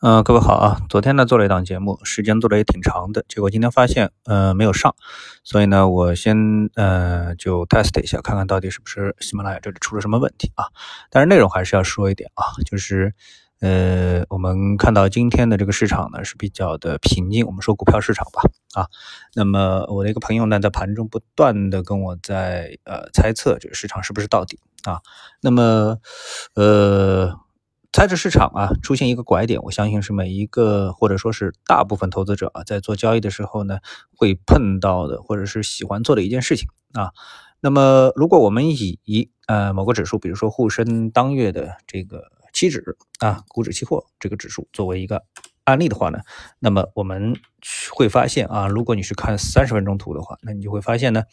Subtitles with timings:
[0.00, 0.80] 嗯，各位好啊！
[0.88, 4.94] 昨天呢做了一档节目，时间做的也挺长的，结果今天发现呃没有上，
[5.42, 10.66] 所以呢我先呃就 test 一下，看看到底是不是喜马拉雅这里出了什么问题啊？
[11.10, 13.12] 但是内容还是要说一点啊，就是
[13.58, 18.42] 呃我们看到今天的这个市场呢是比较的平静，我们说股票市场吧
[18.80, 18.86] 啊，
[19.34, 25.00] 那么我的一个朋友呢在盘中不断的跟我在呃猜测这个市场是不是到底啊？
[25.42, 25.98] 那么
[26.54, 27.36] 呃。
[27.98, 33.80] 猜着市场啊出现一个拐点，我相信是每一个或者说是大部分投资者啊在做交易的时候呢
[34.16, 37.10] 会碰到的，或者是喜欢做的一件事情啊。
[37.60, 45.24] 那么如果我们以呃某个指数，比如说沪深当月的这个期指啊，股指期货这个指数作为一个。
[45.68, 46.20] 案例的话呢，
[46.58, 47.36] 那么我们
[47.94, 51.24] 会发现啊，如果你是看三十分钟图的话，那你就会发现呢，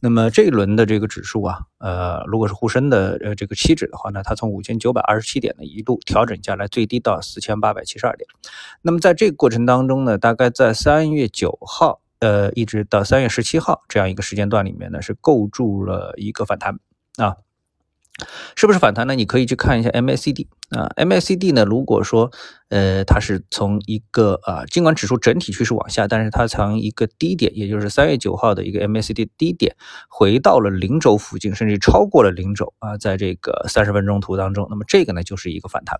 [0.00, 8.26] 那么这一轮的这个指数啊，呃，如果是沪深的呃这个期指的话呢，它从五千九百二十七点呢一路调整下来，最低到四千八百七十二点。
[8.80, 16.78] 那么在这个过程当中呢，大概在三月九号呃一直到三月十七号这样一个时间段里面呢，是构筑了一个反弹
[17.18, 17.36] 啊。
[18.54, 19.14] 是不是反弹呢？
[19.14, 22.30] 你可以去看一下 MACD 啊，MACD 呢，如果说
[22.68, 29.74] 呃它是从一个啊，尽管指数整体趋势往下，但是它从一个低点，也就是三月九号的一个 MACD 低点，
[30.08, 35.98] 回到了零轴附近，甚至超过了零轴啊，在这个三十分钟图当中，那么这个呢就是一个反弹。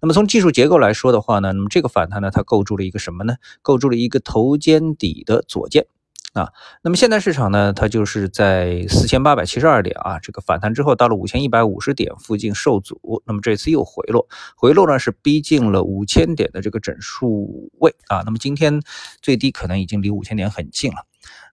[0.00, 3.34] 那么从技术结构来说的话呢，那么这个反弹呢，它构筑了一个什么呢？
[3.62, 5.86] 构筑了一个头肩底的左肩。
[6.34, 18.80] 啊，那么现在市场呢，它就是在四千八百七十二点啊，这个反弹之后到了五千一百五十点附近受阻，那么这次又回落，回落呢是逼近了五千点的这个整数位啊，那么今天
[19.22, 21.06] 最低可能已经离五千点很近了。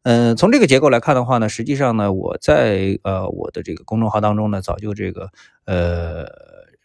[0.03, 5.29] 嗯，从这个结构来看的话呢，实际上呢，我在呃我的这个公众号当中呢，早就这个
[5.65, 6.25] 呃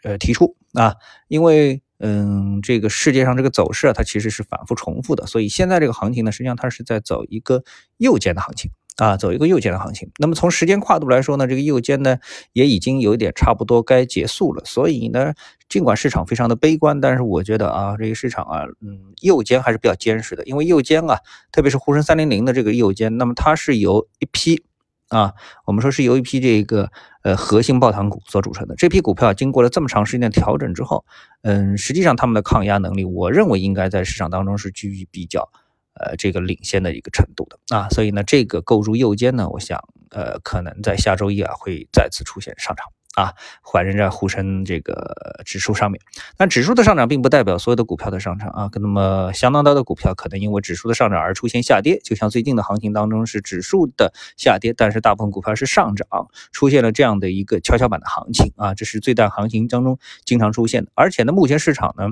[0.05, 0.95] 呃提出啊，
[1.29, 1.83] 因为。
[2.01, 7.63] 嗯，这个世界上这个走势啊，它其实是反复重复的，所以现在这个行情呢，实际上它是在走一个
[7.99, 10.11] 右肩的行情啊，走一个右肩的行情。
[10.19, 12.19] 那么从时间跨度来说呢，这个右肩呢
[12.55, 14.63] 也已经有点差不多该结束了。
[14.65, 15.35] 所以呢，
[15.69, 21.19] 尽管市场非常的悲观，但是我觉得啊，这个市场啊，嗯，右肩还是比较坚实的，因为右肩啊，
[21.53, 24.65] 特别是沪深三零零的这个右肩，那么它是由一批。
[25.11, 25.35] 啊，
[25.67, 26.91] 我们说是由一批这个
[27.23, 28.77] 呃核心抱团股所组成的。
[28.77, 31.05] 这批股票，经过了这么长时间的调整之后，
[31.43, 35.51] 嗯，实际上他们的抗压能力，我认为应该在市场当中是居于比较
[35.95, 37.59] 呃这个领先的一个程度的。
[37.77, 42.87] 啊，所以呢，这个构筑右肩呢，我想呃可能在下周一啊会再次出现上涨。
[43.17, 43.35] 啊，
[43.71, 46.01] 反映在沪深这个指数上面，
[46.37, 48.71] 但指数的上涨并不代表所有的股票的上涨啊。
[48.75, 56.07] 那么相当多的股票可能因为指数的上涨而出现下跌，就像最近的行情当中是指数的下跌，但是大部分股票是上涨，
[56.53, 58.75] 出现了这样的一个跷跷板的行情啊。
[58.75, 60.93] 这是最大行情当中经常出现的。
[60.95, 62.05] 而且呢，目前市场呢，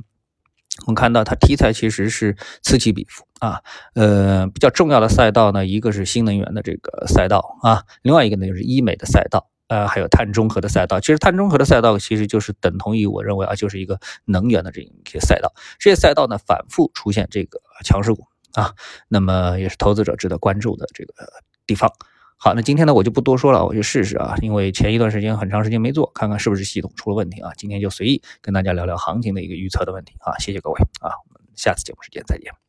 [0.87, 3.61] 我们看到它题材其实是此起彼伏啊。
[3.95, 9.49] 呃，比较重要的赛道呢，一个是新能源的这个赛道啊，另外一个呢就是医美的赛道。
[9.69, 15.53] 呃，还有碳中和的赛道，其实碳中和的赛道其实就是等同于我认为啊，就是一个能源的这一些赛道。
[15.79, 18.25] 这些赛道呢，反复出现这个强势股
[18.55, 18.73] 啊，
[19.09, 21.13] 那么也是投资者值得关注的这个
[21.67, 21.93] 地方。
[22.41, 27.51] 好，那今天呢，我就不多说了，我去试试啊，因为前一段时间很长时间没做，看看是不是系统出了问题啊。
[27.57, 30.39] 今天就随意跟大家聊聊行情的一个预测的问题啊。
[30.39, 32.68] 谢谢各位啊，我们下次节目时间再见。